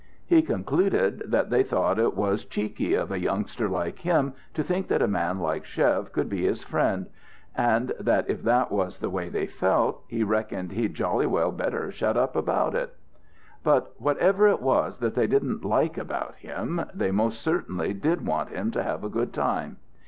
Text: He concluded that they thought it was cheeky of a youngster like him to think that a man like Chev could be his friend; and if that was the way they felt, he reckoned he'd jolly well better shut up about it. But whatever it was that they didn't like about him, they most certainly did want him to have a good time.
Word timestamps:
He 0.25 0.41
concluded 0.41 1.25
that 1.29 1.51
they 1.51 1.61
thought 1.61 1.99
it 1.99 2.15
was 2.15 2.43
cheeky 2.43 2.95
of 2.95 3.11
a 3.11 3.19
youngster 3.19 3.69
like 3.69 3.99
him 3.99 4.33
to 4.55 4.63
think 4.63 4.87
that 4.87 4.99
a 5.03 5.07
man 5.07 5.37
like 5.39 5.63
Chev 5.63 6.11
could 6.11 6.27
be 6.27 6.43
his 6.43 6.63
friend; 6.63 7.05
and 7.55 7.91
if 8.27 8.41
that 8.41 8.71
was 8.71 8.97
the 8.97 9.11
way 9.11 9.29
they 9.29 9.45
felt, 9.45 10.01
he 10.07 10.23
reckoned 10.23 10.71
he'd 10.71 10.95
jolly 10.95 11.27
well 11.27 11.51
better 11.51 11.91
shut 11.91 12.17
up 12.17 12.35
about 12.35 12.73
it. 12.73 12.95
But 13.63 13.93
whatever 14.01 14.47
it 14.47 14.63
was 14.63 14.97
that 15.01 15.13
they 15.13 15.27
didn't 15.27 15.63
like 15.63 15.99
about 15.99 16.33
him, 16.37 16.83
they 16.95 17.11
most 17.11 17.39
certainly 17.39 17.93
did 17.93 18.25
want 18.25 18.49
him 18.49 18.71
to 18.71 18.81
have 18.81 19.03
a 19.03 19.07
good 19.07 19.31
time. 19.31 19.77